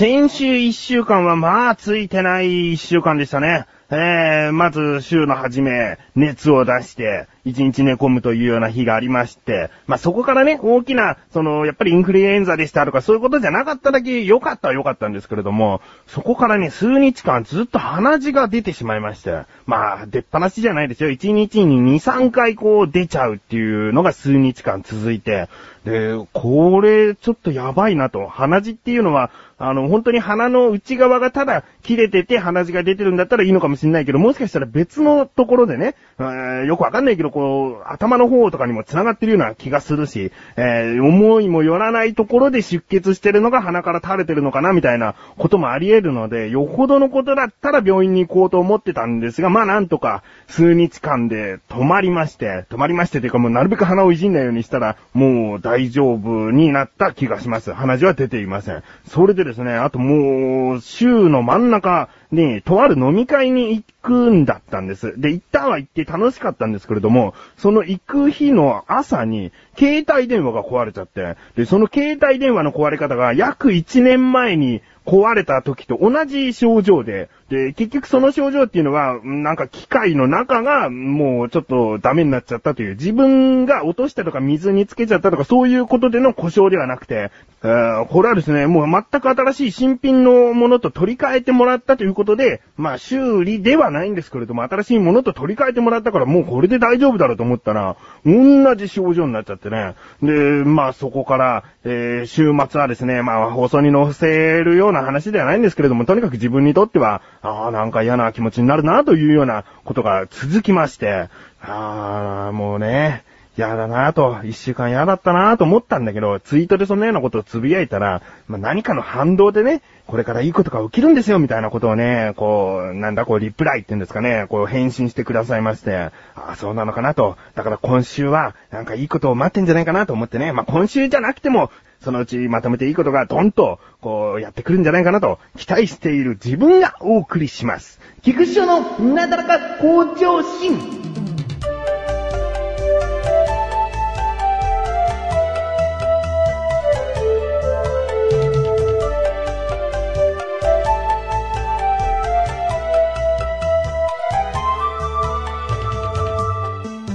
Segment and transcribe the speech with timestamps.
[0.00, 3.66] 先週一週間はまあついてない一週間でしたね。
[3.92, 21.10] えー、まず週の初め、熱を出して、一日寝込むというような日がありまして、まあ、そこからね、大きな、その、やっぱりインフルエンザでしたとか、そういうことじゃなかっただけ良かったは良かったんですけれども、そこからね、数日間ずっと鼻血が出てしまいまして、まあ、出っ放しじゃないですよ。
[21.10, 25.48] 一日に2、3回こう出ちゃうっていうのが数日間続いて、
[25.84, 28.26] で、これ、ちょっとやばいなと。
[28.26, 57.72] 鼻血っていうのは、あの、本当に鼻の内側がただ切れてて鼻血が出てるんだったらいいのかもしれないしんないけど、もしかしたら別のところでね、えー、よくわかんないけど、こう、頭の方とかにも繋がってるような気がするし、えー、思いもよらないところで出血してるのが鼻から垂れてるのかな、みたいなこともあり得るので、よほどのことだったら病院に行こうと思ってたんですが、まあなんとか数日間で止まりまして、止まりましてというかもうなるべく鼻をいじんないようにしたら、もう大丈夫になった気がします。
[57.72, 58.82] 鼻血は出ていません。
[59.06, 65.20] それでですね、あともう、週の真ん中で、とある飲み会に行っくんだったんです。
[65.20, 99.94] で、行ったは行って楽しかったんですけれども、その行く日の朝に、携帯電話が壊れちゃって、で、その携帯電話の壊れ方が約1年前に壊れた時と同じ症状で、で、結局その症状っていうのは、なんか機械の中がもうちょっとダメになっちゃったという、自分が落としたとか水につけちゃったとかそういうことでの故障ではなくて、えー、これはですね、もう全く新しい新品のものと取り替えてもらったということで、まあ修理ではないんですけれども、新しいものと取り替えてもらったからもうこれで大丈夫だろうと思ったら、同じ症状になっちゃってね。
[100.22, 100.32] で、
[100.64, 111.28] まあそこから、えー、週末はですね、まあ放送に載せるような話ではないんですけれども、とにかく自分にとっては、ああ、なんか嫌な気持ちになるなというようなことが続きまして、
[111.62, 113.24] ああ、もうね、
[113.56, 126.12] 嫌だなと、一週間嫌だったなと思ったんだけど、ツイートでそんなようなことをつぶやいたら、まあ、何かの反動でね、これからいいことが起きるんですよ、みたいなことをね、こう、なんだ、こう、リプライって言うんですかね、こう、返信してくださいまして、あ
[126.52, 127.36] あ、そうなのかなと。
[127.54, 131.70] だから今週は、なんかいいことを待ってんじゃないかなと思ってね、まあ、今週じゃなくても、
[132.02, 138.00] そのうちまとめていいことがドンと、こう、やってくるんじゃないかなと、期待している自分がお送りします。
[138.22, 141.19] 菊池のなだらか向上心。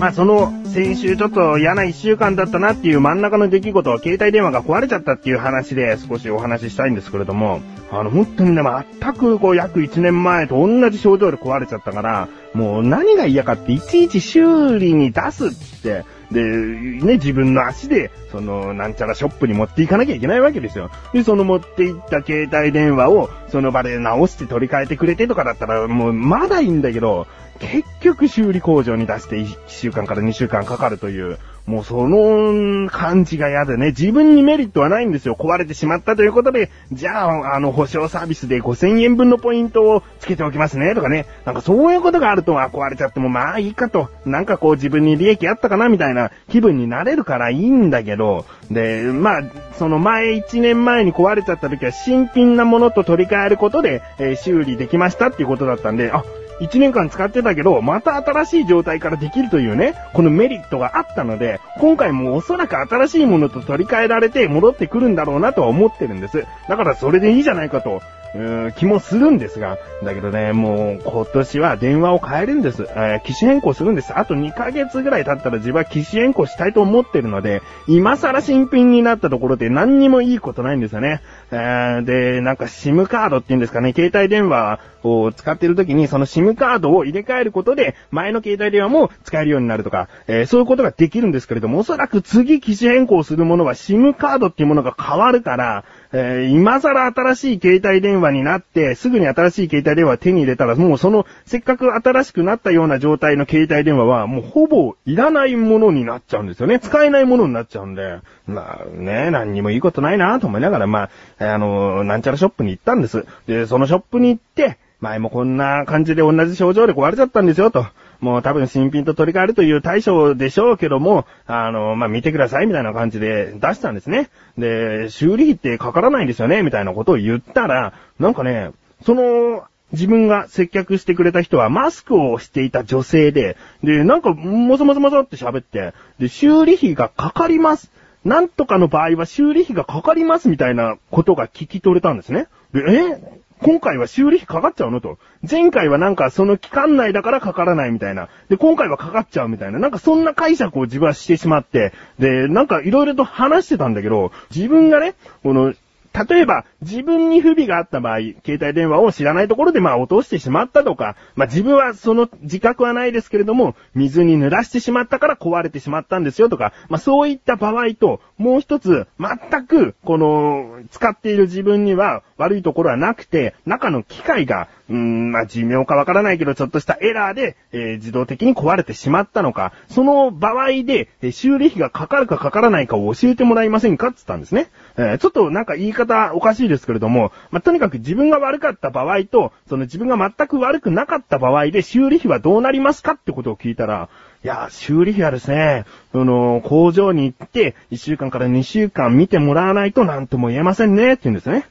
[0.06, 8.62] まあその、先週ちょっと嫌な一週間だったなっていう真ん中の出来事は携帯電話が壊れちゃったっていう話で少しお話ししたいんですけれども、あの本当にね、
[9.02, 15.50] 全くこう約1年前と同じ症状で壊れちゃったから、もう何が嫌かっていちいち修理に出すっ
[15.82, 20.90] て、で、ね、自分の足で、その、なんちゃらショップに持っていかなきゃいけないわけですよ。
[21.14, 27.28] で、その持っていった携帯電話を、その場で直して取り替えてくれてとかだったら、もうまだいいんだけど、
[27.60, 35.36] 結局修理工場に出して1週間から2週間かかるという、もうその感じが嫌でね、自分にメリットはないんですよ。
[35.36, 41.26] 壊れてしまったということで、じゃあ、あの、保証サービスで5000円分のポイントをつけておきますね、とかね。
[41.44, 44.10] なんかそういうことがあると、は壊れちゃってもまあいいかと。
[44.26, 49.42] なんかこう自分に利益あったかな、みたいな気分になれるからいいんだけど、で、まあ、
[49.74, 56.24] その前1年前に壊れちゃった時は新品なものと取り替えることで、えー、修理できましたっていうことだったんで、あ、
[56.60, 66.46] 1年間使ってたけど、また新しい状態からできるというね、このメリットがあったので、今回もおそらく新しいものと取り替えられて戻ってくるんだろうなとは思ってるんです。
[66.70, 68.02] だからそれでいいじゃないかと、
[68.36, 72.84] う気もするんですが、だけどね、もう今年は電話を変えるんです。
[72.90, 74.18] えー、機種変更するんです。
[74.18, 81.22] あと2ヶ月ぐらい経ったら自分は機種変更したいと思ってるので、今更新品になったところで何にもいいことないんですよね。
[81.52, 106.80] えー、で、なんか SIM カードっていうんですかね、携帯電話を使ってる時にその SIM カードを入れ替えることで、前の携帯電話も使えるようになるとか、えー、そういうことができるんですけれども、おそらく次機種変更するものは SIM カードっていうものが変わるから、えー、今更新しい携帯電話になって、すぐに新しい携帯電話を手に入れたら、もうその、せっかく新しくなったような状態の携帯電話は、もうほぼいらないものになっちゃうんですよね。
[106.80, 108.20] 使えないものになっちゃうんで。
[108.48, 111.10] まあね、何にもいいことないなと思いながら、ま
[111.40, 113.26] あ、あの、なんちゃらショップに行ったんです。
[113.48, 117.86] で、そのショップに行って、前もこんな感じで同じ症状で壊れちゃったんですよ、と。
[118.20, 124.30] もう多分新品と取り替えるという対象でしょうけども、あの、まあ、見てくださいみたいな感じで出したんですね。
[124.58, 128.72] で、修理費ってかからないんですよねみたいなことを言ったら、なんかね、
[129.06, 137.92] その、自分が接客してくれた人はマスクをしていた女性で、で、なんか、もそもそもそって喋って、で、修理費がかかります。
[138.24, 142.48] なんとかの場合は修理費がかかりますみたいなことが聞き取れたんですね。
[142.74, 143.45] で、え？
[143.62, 145.18] 今回は修理費かかっちゃうのと。
[145.50, 148.30] 前回はなんかその期間内だからかからないみたいな。
[148.50, 149.80] で、今回はかかっちゃうみたいな。
[149.80, 151.94] なんかそんな解釈を自分はしてしまって。
[152.20, 155.74] で、なんか色々と話してたんだけど、自分がね、この、
[156.16, 184.08] 例えば、自分に不備があった場合、携帯電話を知らないところでまあ落としてしまったとか、まあ自分はその自覚はないですけれども、水に濡らしてしまったから壊れてしまったんですよとか、まあそういった場合と、もう一つ、全く、この、使っている自分には悪いところはなくて、中の機械が、うーん、まあ寿命かわからないけど、ちょっとしたエラーで、えー、自動的に壊れてしまったのか、その場合で、え修理費がかかるかかからないかを教えてもらえませんか？
[184.08, 184.70] って言ったんですね。
[184.98, 194.10] えー、ちょっとなんか言い方おかしいですけれども、まあ、とにかく自分が悪かった場合と、その自分が全く悪くなかった場合で修理費はどうなりますかってことを聞いたら、
[194.44, 201.66] いや、修理費はですね、その、工場に行って、1週間から2週間見てもらわないと何とも言えませんね、って言うんですね。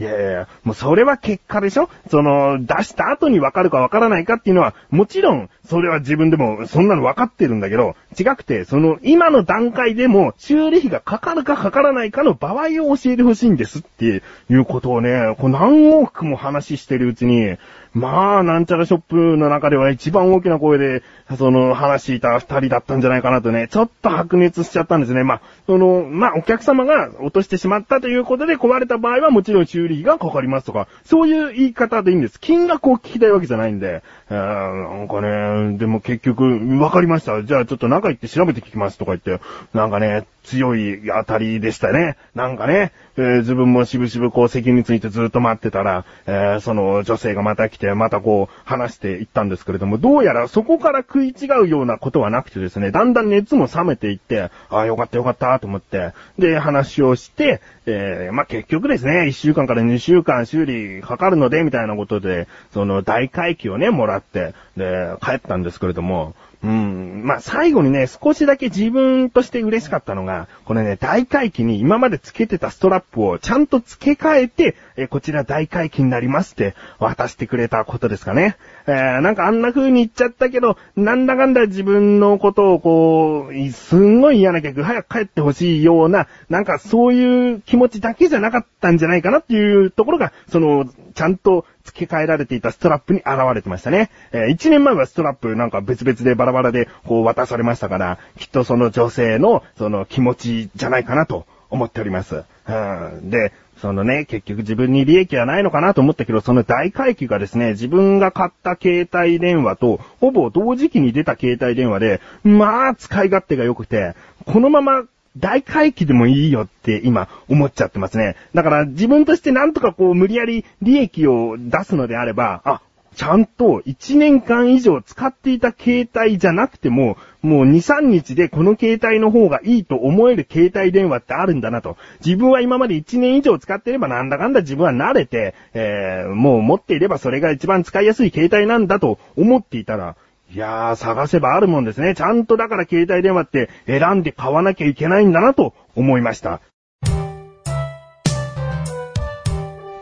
[0.00, 1.90] いやいや、もうそれは結果でしょ？
[2.10, 17.58] その、出した後にわかるかわからないかっていうのは、もちろん、それは自分でもそんなの分かってるんだけど、違くて、その、今の段階でも、修理費がかかるかかからないかの場合を教えてほしいんですっていうことをね、こう何往復も話してるうちに、
[17.92, 21.02] まあ、なんちゃらショップの中では一番大きな声で、
[21.36, 25.24] その話した二人だったんじゃないかなとね、ちょっと白熱しちゃったんですね。
[25.24, 32.40] まあ、その、まあ、お客様が落としてしまったということで壊れた場合はもちろん修理費がかかりますとか、そういう言い方でいいんです。
[32.40, 36.44] 金額を聞きたいわけじゃないんで、えー、なんかね、でも結局、
[36.80, 37.42] わかりました。
[37.42, 39.44] じゃあちょっと中行って調べて聞きますとか言って、
[39.74, 42.16] なんかね、強い当たりでしたね。
[42.34, 67.22] なんかね、えー、自分もしぶしぶこう席についてずっと待ってたら、えー、その女性がまた来て、またこう話していったんですけれども、どうやらそこから食い違うようなことはなくてですね、だんだん熱も冷めていって、ああ、よかったよかったと思って、で、話をして、えー、まあ、結局ですね、1週間から2週間修理かかるので、みたいなことで、その大会期をね、もらって、で、帰ったんですけれども、うん。
[67.24, 78.56] まあ、最後にね、少しだけ自分として嬉しかったのが、このね、大回帰に今まで付けてたストラップをちゃんと付け替えて、えこちら大回帰になりますって渡してくれたことですかね。
[78.86, 90.84] えー、なんかあんな風に言っちゃったけど、なんだかんだ自分のことをこう、すんごい嫌な客、早く帰ってほしいような、なんかそういう気持ちだけじゃなかったんじゃないかなっていうところが、その、
[91.14, 94.10] ちゃんと付け替えられていたストラップに現れてましたね。
[94.32, 102.44] えー、1年前はストラップなんか別々でバラバラでこう渡されましたから、きっとその女性のその気持ちじゃないかなと思っております。
[102.68, 114.14] うん、で、そのね、結局自分に利益はないのかなと思ったけど、その大回帰がですね、自分が買った携帯電話と、ほぼ同時期に出た携帯電話で、まあ、使い勝手が良くて、
[114.44, 115.04] このまま
[115.38, 118.36] 大回帰でもいいよって今思っちゃってますね。
[118.54, 122.80] だから自分としてなんとかこう無理やり利益を出すのであれば、あ、
[123.14, 131.96] ちゃんと1年間以上使っていた携帯じゃなくても、もう2、3日でこの携帯の方がいいと思える携帯電話ってあるんだなと。
[132.24, 140.16] 自分は今まで1年以上使ってればなんだかんだ自分は慣れて、えー、もう持っていればそれが一番使いやすい携帯なんだと思っていたら、
[140.52, 142.16] いやー、探せばあるもんですね。
[142.16, 146.60] ちゃんとだから携帯電話って選んで買わなきゃいけないんだなと思いました。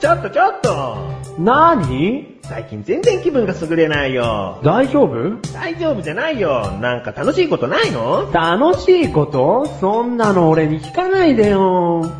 [0.00, 0.96] ちょっとちょっと
[1.38, 4.58] なーに最近全然気分が優れないよ。
[4.64, 5.36] 大丈夫？
[5.52, 6.70] 大丈夫じゃないよ。
[6.80, 8.32] なんか楽しいことないの？
[8.32, 9.66] 楽しいこと？
[9.80, 12.10] そんなの俺に聞かないでよ。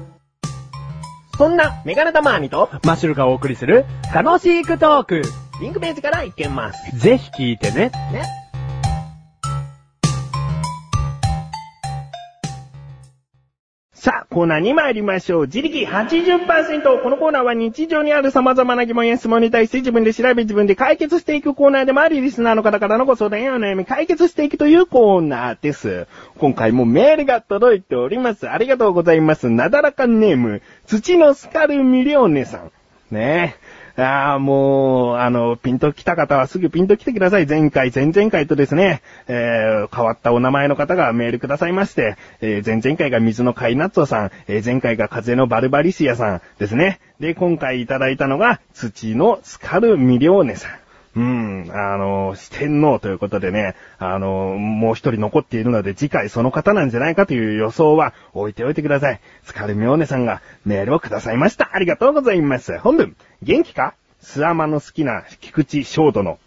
[1.39, 5.23] そんなメガネタマーニとマッシュルがお送りする楽しいクトーク。
[5.61, 6.97] リンクページから行けます。
[6.97, 7.91] ぜひ聞いてね。
[8.13, 8.23] ね。
[13.93, 15.47] さあ、コーナーに参りましょう。
[15.47, 17.03] 自力80%。
[17.03, 26.07] このコーナーは日常にある様々な疑問や質問に対して自分で調べ自分で解決していくコーナーでもあり、リスナーの方からのご相談やお悩み解決していくというコーナーです。
[26.39, 28.49] 今回もメールが届いております。
[28.49, 29.51] ありがとうございます。
[29.51, 32.71] なだらかネーム、土のスカルミリオネさん。
[33.11, 33.78] ねえ。
[34.01, 37.47] ああ、もう、あの、ピンと来た方はすぐピンと来てください。
[37.47, 47.01] 前回、前々回とですね、えー、変わったお名前の方がメールくださいまして、えー、前々回が水のカイナッツォさん、えー、前回が風のバルバリシアさんですね。
[47.19, 50.88] で、今回いただいたのが、土のスカルミリオーネさん。
[51.17, 59.21] うん、あの、四天王ということでね、あの、もう一人残っているので次回その方なんじゃないかという予想は置いておいてください。
[59.45, 61.71] スカルミオーネさんがメールをくださいました。
[61.73, 62.79] ありがとうございます。
[62.79, 63.95] 本文、元気か？
[64.21, 66.39] スアマの好きな菊池翔太の、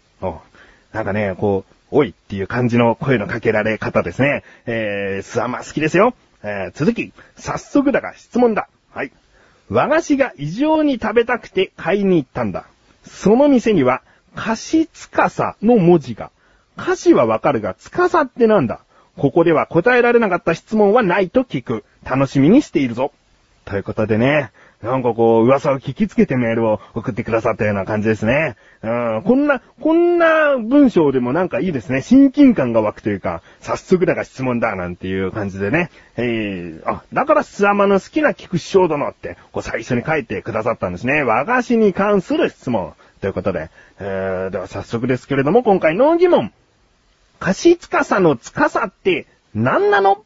[0.92, 4.44] なんかね、こう、おいっていう感じの声のかけられ方ですね。
[4.66, 6.14] えー、スアマ好きですよ。
[6.42, 8.68] えー続き、早速だが質問だ。
[8.94, 9.12] はい。
[9.68, 12.64] 和菓子が異常に食べたくて買いに行ったんだ。
[13.06, 14.02] その店には、
[14.34, 16.30] 菓子つかさの文字が。
[16.76, 18.80] 菓子はわかるが、つかさってなんだ
[19.16, 21.84] ここでは答えられなかった質問はないと聞く。
[22.04, 23.12] 楽しみにしているぞ。
[23.64, 24.50] ということでね、
[24.82, 28.56] なんかこう、噂を聞きつけてメールを送ってくださったような感じですね。
[28.82, 32.02] うん、こんな、こんな文章でもなんかいいですね。
[32.02, 35.90] 親近感が湧くというか、早速だが質問だなんていう感じでね。
[36.16, 41.22] えー、あ、だからスアマの好きな菊師匠殿って、こう最初に書いてくださったんですね。
[41.22, 42.94] 和菓子に関する質問。
[43.22, 46.52] ということで、えー、では早速ですけれども、今回の疑問。
[47.38, 50.24] かしつかさのつかさって何なの？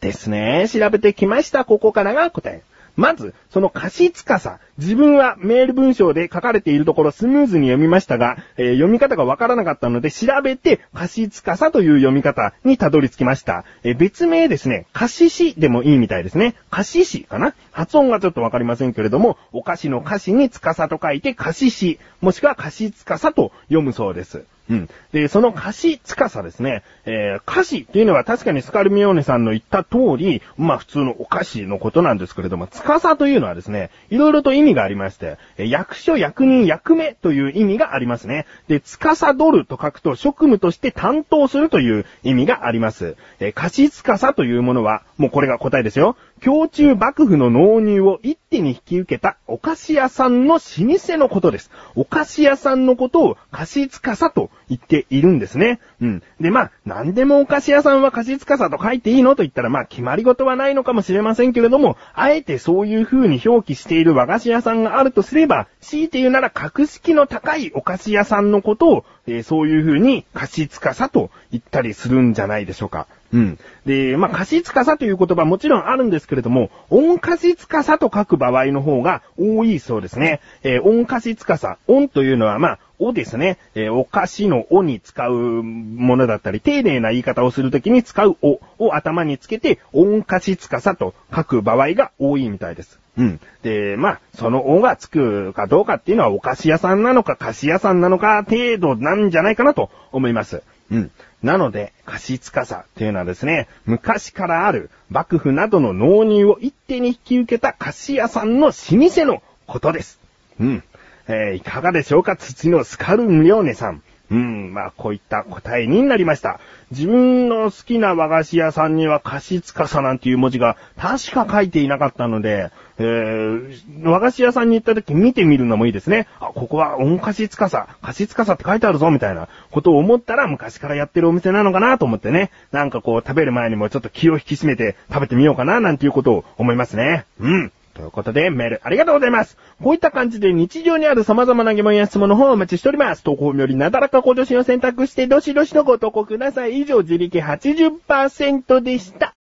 [0.00, 0.68] ですね。
[0.68, 1.64] 調べてきました。
[1.64, 2.62] ここからが答え。
[2.96, 4.58] まず、その歌詞つかさ。
[4.78, 13.64] 自分はメール文章で書かれているところスムーズに読みましたが、えー読み方がわからなかったので調べて歌詞つかさという読み方にたどり着きました。
[13.82, 16.54] えー別名ですね、歌詞詞でもいいみたいですね。
[16.72, 17.54] 歌詞詞かな？
[17.72, 24.44] 発音がちょっとわかりませんけれども、お菓子の歌詞につかさと書いて歌詞詞、もしくは歌詞つかさと読むそうです。
[24.70, 24.88] うん。
[25.12, 38.46] で、その歌詞つかさですね、えー歌詞っていうのは確かにスカルミオーネさんの言った通り、まあ普通のお菓子のことなんですけれども、つかさというのはですね、いろいろと意味がありまして、え役所、役人、役目という意味がありますね。
[38.68, 43.16] で、つかさどると書くと職務として担当するという意味があります。
[43.40, 46.16] えー歌詞つかさというものは、もうこれが答えですよ。
[46.42, 51.70] 胸中幕府の納入を一手に引き受けたお菓子屋さんの老舗のことです。
[51.94, 55.80] お菓子屋さんのことを菓子つかさと言っているんですね。
[56.00, 56.22] うん。
[56.40, 73.06] で、まあ、何でもお菓子屋さんは菓子つかさと書いていいのと言ったら、まあ、決まり事はないのかもしれませんけれども、あえてそういう風に表記している和菓子屋さんがあるとすれば、強いて言うなら格式の高いお菓子屋さんのことを、えーそういう風に菓子つかさと言ったりするんじゃないでしょうか。
[73.32, 73.58] うん。
[73.86, 80.40] で、まあ、歌詞つかさという言葉もちろんあるんですけれども、音歌詞つかさと書く場合の方が多いそうですね。
[80.62, 81.78] えー音歌詞つかさ。
[81.86, 83.58] 音というのは、まあ、おですね。
[83.74, 92.98] えーお菓子のおに使うものだったり、丁寧な言い方をするときに使うおを頭につけて、音歌詞つかさと書く場合が多いみたいです。
[93.20, 93.40] うん。
[93.62, 100.62] で、まあ、そのおがつくかどうかっていうのはお菓子屋さんなのか菓子屋さんなのか程度なんじゃないかなと思います。
[100.90, 101.10] うん。
[101.42, 110.18] なので、菓子つかさっていうのはですね、昔からある幕府などの納入を一手に引き受けた菓子屋さんの老舗のことです。
[110.58, 110.82] うん。
[111.28, 112.36] えーいかがでしょうか？
[112.36, 114.02] 土のスカルムリョーネさん。
[114.30, 116.60] うん、まあ、こういった答えになりました。
[116.92, 126.26] 自分の好きな和菓子屋さんには菓子つかさなんていう文字が確か書いていなかったので、えー、和菓子屋さんに行った時見てみるのもいいですね。
[126.40, 132.50] あ、ここは音菓子つかさ、菓子つかさって書いてあるぞ、みたいなことを思ったら昔からやってるお店なのかなと思ってね。
[132.72, 137.24] なんかこう食べる前にもちょっと気を引き締めて食べてみようかな、なんていうことを思いますね。
[137.38, 137.72] うん。
[137.94, 139.56] ということで、メールありがとうございます。
[139.82, 143.22] こういった感じで日常にある様々な疑問や質問の方をお待ちしております。
[143.22, 146.80] 投稿よりなだらか向上心を選択して、どしどしのご投稿ください。
[146.80, 149.34] 以上、自力80%でした。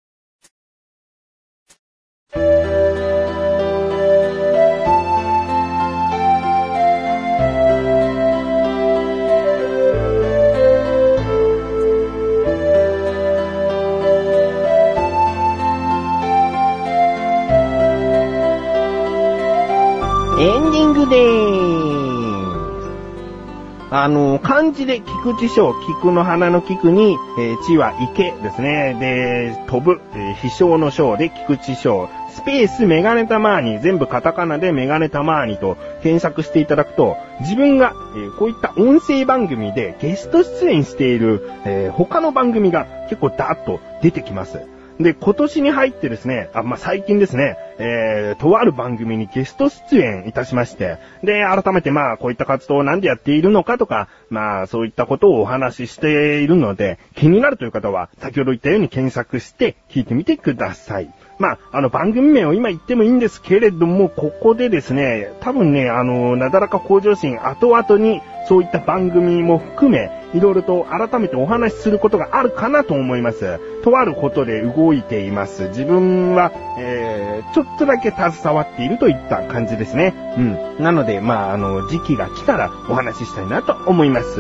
[24.01, 28.97] あの、漢字で菊池賞、菊の花の菊に、えー地は池ですね。
[29.01, 44.61] で、飛ぶ、えー飛翔の翔で菊池賞、スペースメガネたまーに、全部カタカナでメガネたまーにと検索していただくと、自分が、えーこういった音声番組でゲスト出演している、えー他の番組が結構ダーッと出てきます。
[45.01, 61.11] で、今年に入ってですね、あ、まあ、最近ですね、えー、とある番組にゲスト出演いたしまして、で、改めてまあ、こういった活動をなんでやっているのかとか、まあ、そういったことをお話ししているので、気になるという方は、先ほど言ったように検索して聞いてみてください。
[61.39, 73.61] まあ、あの、番組名を今言ってもいいんですけれども、ここでですね、多分ね、あの、なだらか向上心後々に、そういった番組も含め、いろいろと改めてお話しすることがあるかなと思います。
[73.83, 75.69] とあることで動いています。
[75.69, 80.15] 自分は、えー、ちょっとだけ携わっているといった感じですね。
[80.37, 80.41] う
[80.81, 80.85] ん。
[80.85, 84.37] なので、まあ、あの、時期が来たらお話ししたいなと思います。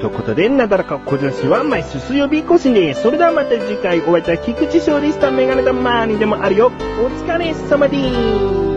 [0.00, 3.02] ということで、なだらか向上心は毎週水曜日更新です。
[3.02, 6.66] それではまた次回お会いいた菊池勝利したメガネたまーにでもあるよ。
[6.66, 6.70] お
[7.08, 7.96] 疲れ様で
[8.64, 8.67] す。